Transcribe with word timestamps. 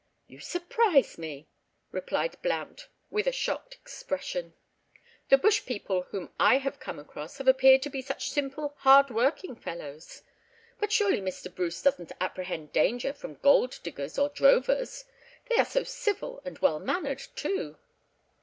"You 0.25 0.39
surprise 0.39 1.19
me!" 1.19 1.47
replied 1.91 2.41
Blount, 2.41 2.87
with 3.11 3.27
a 3.27 3.31
shocked 3.31 3.75
expression. 3.75 4.55
"The 5.29 5.37
bush 5.37 5.63
people 5.67 6.07
whom 6.09 6.33
I 6.39 6.57
have 6.57 6.79
come 6.79 6.97
across 6.97 7.37
have 7.37 7.47
appeared 7.47 7.83
to 7.83 7.91
be 7.91 8.01
such 8.01 8.31
simple, 8.31 8.73
hard 8.79 9.11
working 9.11 9.55
fellows. 9.55 10.23
But 10.79 10.91
surely 10.91 11.21
Mr. 11.21 11.53
Bruce 11.53 11.83
doesn't 11.83 12.13
apprehend 12.19 12.73
danger 12.73 13.13
from 13.13 13.35
gold 13.35 13.79
diggers 13.83 14.17
or 14.17 14.29
drovers? 14.29 15.05
They 15.49 15.57
are 15.57 15.65
so 15.65 15.83
civil 15.83 16.41
and 16.45 16.57
well 16.57 16.79
mannered 16.79 17.21
too." 17.35 17.77